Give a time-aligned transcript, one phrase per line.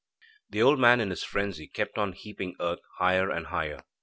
[0.49, 3.83] The old man in his frenzy kept on heaping earth higher and higher.